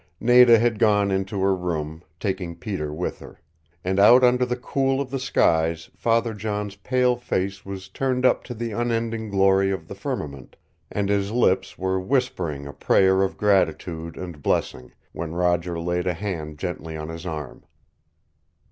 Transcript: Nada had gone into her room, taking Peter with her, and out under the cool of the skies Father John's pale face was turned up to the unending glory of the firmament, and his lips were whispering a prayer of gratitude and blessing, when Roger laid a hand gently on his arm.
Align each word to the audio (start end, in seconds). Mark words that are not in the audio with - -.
Nada 0.19 0.57
had 0.57 0.79
gone 0.79 1.11
into 1.11 1.39
her 1.41 1.55
room, 1.55 2.01
taking 2.19 2.55
Peter 2.55 2.91
with 2.91 3.19
her, 3.19 3.39
and 3.83 3.99
out 3.99 4.23
under 4.23 4.47
the 4.47 4.55
cool 4.55 4.99
of 4.99 5.11
the 5.11 5.19
skies 5.19 5.91
Father 5.95 6.33
John's 6.33 6.75
pale 6.77 7.15
face 7.15 7.63
was 7.63 7.87
turned 7.87 8.25
up 8.25 8.43
to 8.45 8.55
the 8.55 8.71
unending 8.71 9.29
glory 9.29 9.69
of 9.69 9.87
the 9.87 9.93
firmament, 9.93 10.55
and 10.91 11.07
his 11.09 11.31
lips 11.31 11.77
were 11.77 11.99
whispering 11.99 12.65
a 12.65 12.73
prayer 12.73 13.21
of 13.21 13.37
gratitude 13.37 14.17
and 14.17 14.41
blessing, 14.41 14.91
when 15.11 15.33
Roger 15.33 15.79
laid 15.79 16.07
a 16.07 16.13
hand 16.15 16.57
gently 16.57 16.97
on 16.97 17.09
his 17.09 17.27
arm. 17.27 17.63